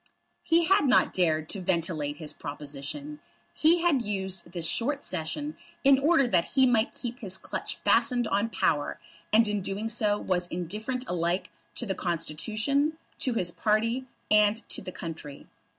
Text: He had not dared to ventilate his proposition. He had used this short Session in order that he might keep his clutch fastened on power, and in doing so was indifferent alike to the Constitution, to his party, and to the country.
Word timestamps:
He 0.41 0.65
had 0.65 0.87
not 0.87 1.13
dared 1.13 1.47
to 1.49 1.61
ventilate 1.61 2.17
his 2.17 2.33
proposition. 2.33 3.19
He 3.53 3.83
had 3.83 4.01
used 4.01 4.51
this 4.51 4.65
short 4.65 5.03
Session 5.03 5.55
in 5.83 5.99
order 5.99 6.25
that 6.27 6.45
he 6.55 6.65
might 6.65 6.95
keep 6.95 7.19
his 7.19 7.37
clutch 7.37 7.75
fastened 7.77 8.27
on 8.29 8.49
power, 8.49 8.99
and 9.31 9.47
in 9.47 9.61
doing 9.61 9.89
so 9.89 10.17
was 10.17 10.47
indifferent 10.47 11.03
alike 11.07 11.51
to 11.75 11.85
the 11.85 11.93
Constitution, 11.93 12.97
to 13.19 13.33
his 13.35 13.51
party, 13.51 14.07
and 14.31 14.67
to 14.69 14.81
the 14.81 14.91
country. 14.91 15.45